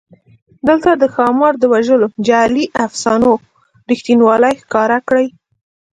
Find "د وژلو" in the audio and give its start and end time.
1.59-2.07